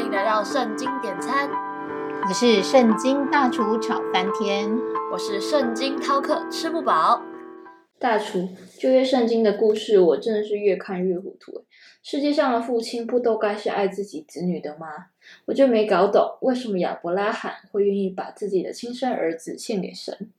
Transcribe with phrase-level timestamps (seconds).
[0.00, 1.46] 欢迎来到圣经点餐，
[2.26, 4.66] 我是圣经大厨炒翻天，
[5.12, 7.20] 我是圣经饕客吃不饱。
[7.98, 11.66] 大厨就约圣经的故事，我真的是越看越糊涂。
[12.02, 14.86] 世界上的父亲不都该是爱自己子女的吗？
[15.44, 20.30] 我就没搞懂，为什么亚伯拉罕会愿意把自己的亲生儿子献给神？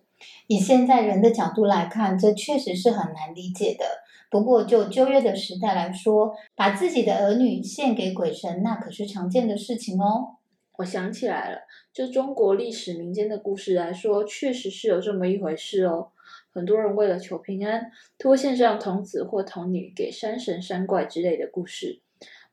[0.47, 3.85] 以现在人的角度来看，这确实是很难理解的。
[4.31, 10.37] 不过，就旧约的时代来说，把自己的儿女献给鬼神，那可是常见的事情哦。
[10.77, 11.59] 我想起来了，
[11.93, 16.11] 就中国历史民间的故事来说，确实是有这么一回事哦。
[16.53, 22.01] 很多人为了求平安，托献上童子或童女给山神、山怪之类的故事。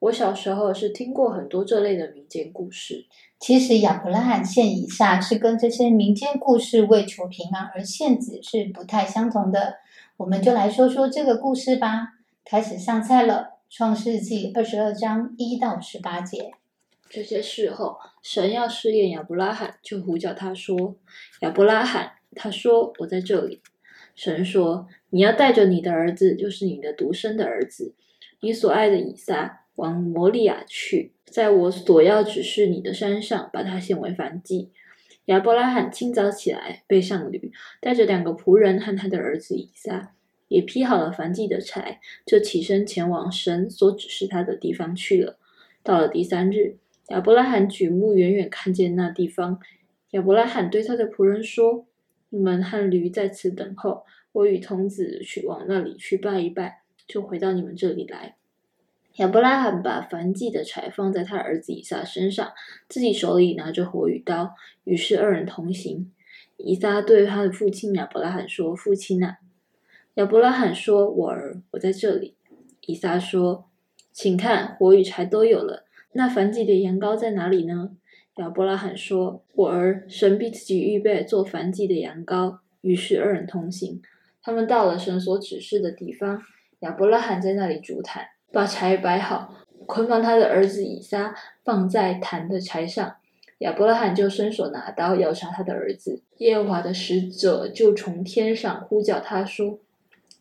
[0.00, 3.06] 我小时候是听过很多这类的民间故事。
[3.40, 9.78] 其实亚伯拉罕献以撒是跟这些民间故事为求平安而献子是不太相同的。
[10.16, 12.14] 我们就来说说这个故事吧。
[12.44, 16.52] 开始上菜了，《创世纪》二十二章一到十八节。
[17.10, 20.96] 这些事后，神要试验亚伯拉罕，就呼叫他说
[21.42, 23.60] ：“亚伯拉罕。”他说：“我在这里。”
[24.14, 27.94] 神说：“你要带着你的儿子，就是你的独生的儿子，
[28.40, 34.70] 你所爱的以撒，往摩利亚去，在我所要指示你的山上，把它献为燔祭。”
[35.26, 40.14] 亚伯拉罕清早起来，背上驴，带着两个仆人和他的儿子以撒，
[40.48, 45.38] 也劈好了燔祭的柴，就起身前往神所指示他的地方去了。
[45.82, 49.60] 到了第三日，亚伯拉罕举目远远看见那地方，
[50.12, 51.86] 亚伯拉罕对他的仆人说
[52.30, 58.36] ：“你们和驴在此等候，我与童子去往那里去拜一拜，就回到你们这里来。”
[59.18, 62.52] 亚伯拉罕把燔祭的柴放在他儿子以撒身上，
[62.88, 66.12] 自己手里拿着火与刀，于是二人同行。
[66.56, 69.38] 以撒对他的父亲亚伯拉罕说：“父亲啊！”
[70.14, 72.36] 亚伯拉罕说：“我儿，我在这里。”
[72.86, 73.68] 以撒说
[74.12, 77.90] ：“请看，火与柴都有了，那燔祭的羊羔在哪里呢？”
[78.38, 84.00] 亚伯拉罕说：“我儿，神必自己预备做燔祭的羊羔。”于是二人同行。
[84.40, 86.40] 他们到了神所指示的地方，
[86.80, 88.24] 亚伯拉罕在那里筑坛。
[88.50, 89.54] 把柴摆好，
[89.86, 93.16] 捆绑他的儿子以撒，放在坛的柴上。
[93.58, 96.22] 亚伯拉罕就伸手拿刀要杀他的儿子。
[96.36, 99.80] 耶和华的使者就从天上呼叫他说：“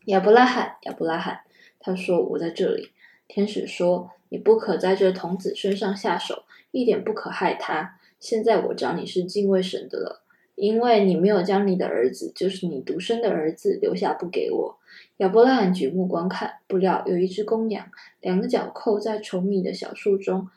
[0.06, 1.40] 亚伯拉罕，亚伯拉罕。”
[1.80, 2.92] 他说：“我在这里。”
[3.26, 7.98] 天使说：“你不可在这童子身上下手，一点不可害他。
[8.20, 10.22] 现在我找你是敬畏神的了。”
[10.58, 14.78] 因为你没有将你的儿子，就是你独生的儿子留下不给我。
[15.18, 17.88] 亚伯拉罕举目观看，不料有一只公羊，
[18.20, 20.48] 两个角扣在稠密的小树中。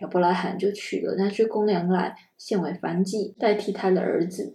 [0.00, 4.54] 亚伯拉罕就取了那只公羊来，献为燔祭，代替他的儿子。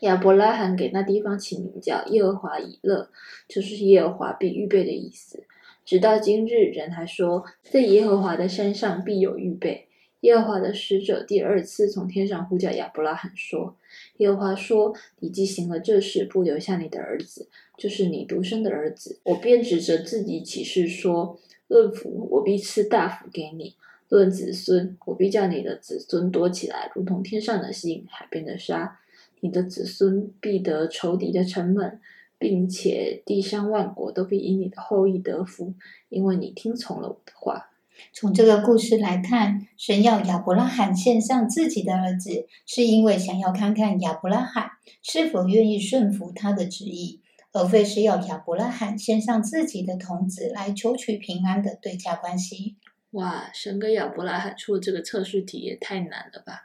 [0.00, 3.10] 亚伯拉罕给那地方起名叫耶和华以勒，
[3.46, 5.44] 就是耶和华必预备的意思。
[5.84, 9.88] 直到今日，人还说，在耶和华的山上必有预备。
[10.20, 13.74] 耶和华的使者第二次从天上呼叫亚伯拉罕说
[14.18, 17.48] ：“耶和华说，你既行了这事，不留下你的儿子，
[17.78, 21.38] 就是你独生的儿子，我便指着自己起誓说：
[21.68, 23.74] 论福，我必赐大福给你；
[24.10, 29.00] 论子孙，我必叫你的子孙多起来，如同天上的星、海边的沙。
[29.40, 31.98] 你的子孙必得仇敌的城门，
[32.38, 35.72] 并且地上万国都必因你的后裔得福，
[36.10, 37.68] 因为你听从了我的话。”
[38.12, 44.70] 从这个故事来看，神要亚伯拉罕献上自己的儿子，是因为想要看看亚伯拉罕
[45.02, 47.22] 是否愿意顺服他的旨意，
[47.52, 52.76] 而非是要亚伯拉罕献上自己的童子来求取平安的对价关系。
[53.12, 56.62] 哇，神给亚伯拉罕出的这个测试题也太难了吧！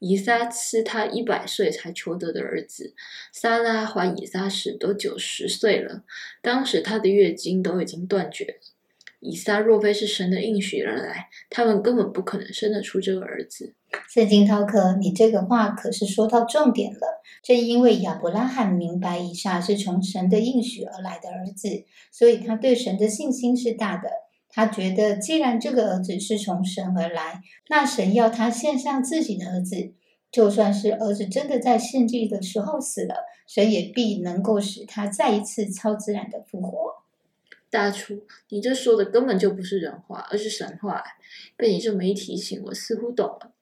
[0.00, 2.94] 以撒是他一百岁才求得的儿子，
[3.32, 6.04] 撒拉怀以撒时都九十岁了，
[6.40, 8.60] 当时他的月经都已经断绝。
[9.20, 13.74] 以撒若非是神的应许而来，他们根本不可能生得出这个儿子。
[14.08, 17.22] 圣经涛哥，你这个话可是说到重点了。
[17.42, 24.10] 正因为亚伯拉罕明白以撒是从神的应许而来的儿子，所以他对神的信心是大的。
[24.50, 29.92] 他觉得，既然这个儿子是从神而来，那神要他献上自己的儿子，
[30.30, 33.14] 就算是儿子真的在献祭的时候死了，
[33.46, 36.97] 神也必能够使他再一次超自然的复活。
[37.70, 41.02] 大厨，你这说的根本就不是人话，而是神话。
[41.56, 43.52] 被你这么一提醒，我似乎懂了。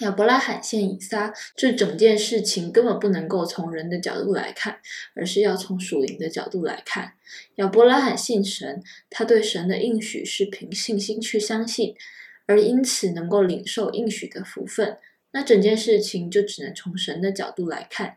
[0.00, 4.80] 亚伯拉罕献以撒，这整件事情根本不能够从人的角度来看，
[5.14, 7.12] 而是要从属灵的角度来看。
[7.56, 11.94] 亚伯拉罕信神，他对神的应许是凭信心去相信，
[12.46, 14.98] 而因此能够领受应许的福分。
[15.30, 18.16] 那整件事情就只能从神的角度来看。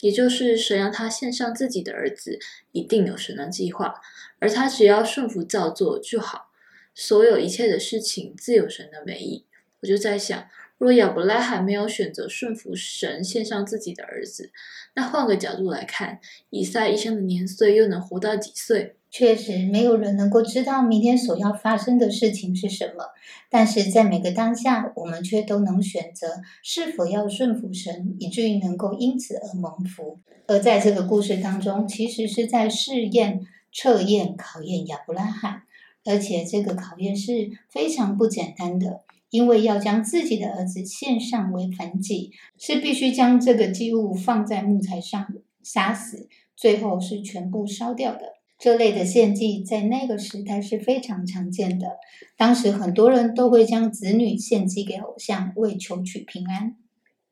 [0.00, 2.38] 也就是神让他献上自己的儿子，
[2.72, 4.00] 一定有神的计划，
[4.38, 6.52] 而他只要顺服照做就好。
[6.94, 9.46] 所有一切的事情自有神的美意，
[9.80, 10.48] 我就在想，
[10.78, 14.50] 若亚伯拉罕没有选择顺服神，献上自己的儿子，
[14.94, 16.20] 那换个角度来看，
[16.50, 18.96] 以撒一生的年岁又能活到几岁？
[19.10, 23.04] 确实，没有人能够知道明天所要发生的事情是什么，
[23.48, 30.18] 但是在每个当下，我们却都能选择是否要顺服神，以至于能够因此而蒙福。
[30.46, 35.62] 而在这个故事当中，其实是在试验、测验、考验亚伯拉罕，
[36.04, 39.00] 而且这个考验是非常不简单的，
[39.30, 45.26] 因为要将自己的儿子献上为燔祭，是必须将这个祭物放在木材上
[45.62, 48.37] 杀死，最后是全部烧掉的。
[48.58, 51.98] 这类的献祭在那个时代是非常常见的。
[52.36, 56.74] 当时很多人都会将子女献祭给偶像，为求取平安。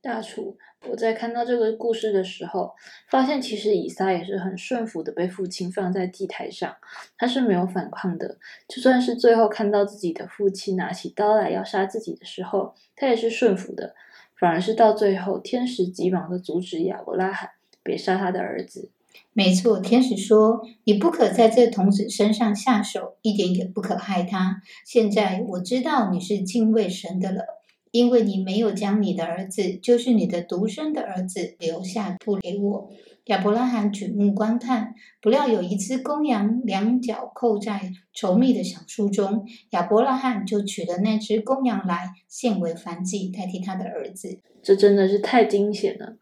[0.00, 0.56] 大厨，
[0.88, 2.75] 我在看到这个故事的时候，
[3.11, 6.76] 发现其实以撒也是很顺服的，被父亲放在祭台上，
[7.19, 8.38] 他是没有反抗的。
[8.69, 13.96] 就算是最后看到自己的父亲拿起刀来要杀自己的时候，他也是顺服的。
[14.38, 17.50] 反而是到最后，天使急忙的阻止亚伯拉罕
[17.82, 18.90] 别杀他的儿子。
[19.33, 24.63] 没错，天使说：“你不可在这童子身上下手，一点也不可害他。
[24.85, 27.45] 现在我知道你是敬畏神的了，
[27.91, 32.91] 因为你没有将你的儿子，就是你的独生的儿子留下不给我。”
[33.27, 39.45] 亚伯拉罕举目观看，不料有一只公羊，两脚扣在稠密的小树中。
[39.71, 44.39] 亚伯拉罕就取了那只公羊来献为燔祭，代替他的儿子。
[44.62, 46.17] 这真的是太惊险了。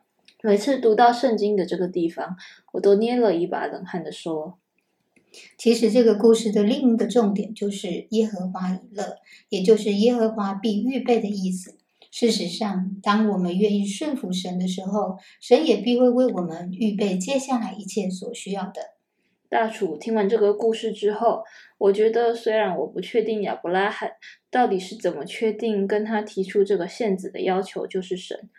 [0.46, 2.36] 每次读到圣经的这个地方，
[2.72, 4.58] 我都捏了一把冷汗的说
[5.56, 9.16] ：“其实这个故事的另一个重点就是耶和华以乐，
[9.48, 11.78] 也就是耶和华必预备的意思。
[12.10, 18.92] 事实上，当我们愿意顺服神的时候，神也必会为我们预备接下来一切所需要的。”
[19.48, 21.42] 大楚听完这个故事之后，
[21.78, 24.10] 我觉得虽然我不确定亚伯拉罕
[24.50, 28.50] 到底是怎么确定跟他提出这个限制的要求就是神。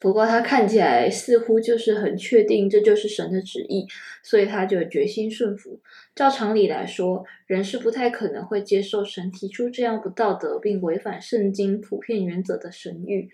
[0.00, 3.86] 不过他看起来似乎就是很确定这就是神的旨意，
[4.22, 5.80] 所以他就决心顺服。
[6.14, 13.28] 照常理来说，人是不太可能会接受神提出这样不道德并违反圣经普遍原则的神谕。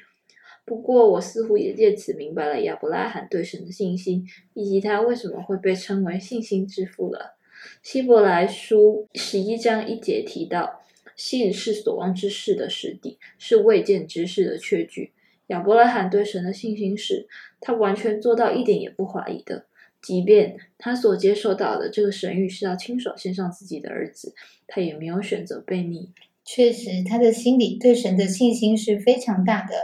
[0.64, 7.36] 不过我似乎也借此明白了亚伯拉罕对神的信心，以及他为什么会被称为信心之父了。
[7.82, 10.82] 希伯来书十一章一节提到
[11.14, 15.12] ：“信是所望之事的实底，是未见之事的确据。”
[15.48, 17.28] 亚伯拉罕对神的信心是，
[17.60, 19.66] 他完全做到一点也不怀疑的。
[20.00, 24.34] 即便他所接受到的这个神谕是要亲手献上自己的儿子，
[24.66, 26.12] 他也没有选择悖逆。
[26.44, 29.74] 确实，他的心里对神的信心是非常大的。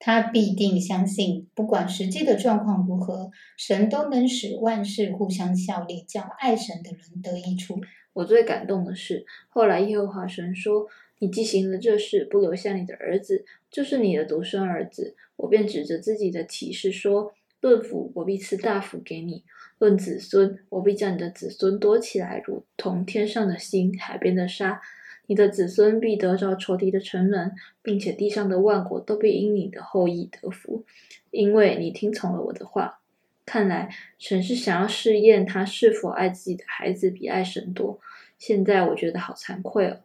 [0.00, 7.80] 他必定相信，不管实际的状况如何，神都能使万事互相效力，叫爱神的人得益处。
[8.12, 10.86] 我最感动的是，后来耶和华神说。
[11.20, 19.42] 你既行了这事，不留下你的儿子，就是你的独生儿子，我便指着自己的启示说：论福，我必赐大福给你；
[19.78, 24.80] 论子孙，我必将你的子孙多起来，如同天上的星、海边的沙。
[25.26, 30.86] 你的子孙必得着仇敌的城门，并且地上的万国都必因你的后裔得福，
[31.30, 33.00] 因为你听从了我的话。
[33.44, 38.00] 看来神是想要试验他是否爱自己的孩子比爱神多。
[38.38, 40.00] 现在我觉得好惭愧哦。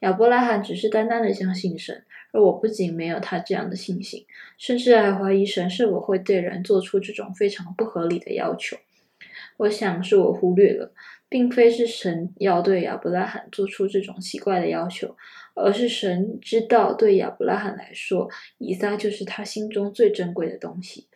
[0.00, 4.24] 亚伯拉罕只是单单的相信神，而我不仅没有他这样的信心，
[4.58, 8.76] 甚至还怀疑神是否会对人做出这种非常不合理的要求。
[9.58, 10.92] 我想是我忽略了，
[11.28, 15.14] 并非是神要对亚伯拉罕做出这种奇怪的要求，
[15.54, 21.06] 而是神知道对亚伯拉罕来说，以撒就是他心中最珍贵的东西，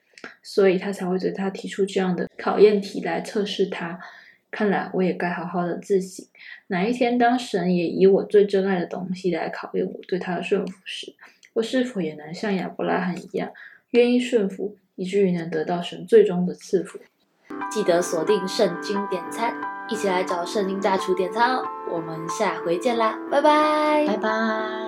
[0.43, 3.99] 所以他才会对他提出这样的考验题来测试他。
[4.55, 6.25] 看来我也该好好的自省，
[6.69, 11.13] 哪一天当神也以我最珍爱的东西来考验我对他的顺服时，
[11.55, 13.51] 我是否也能像亚伯拉罕一样，
[13.91, 17.01] 愿意顺服，以至于能得到神最终的赐福？
[17.69, 19.53] 记得锁定圣经点餐，
[19.91, 21.65] 一起来找圣经大厨点餐哦！
[21.91, 24.84] 我们下回见啦，拜拜，拜拜。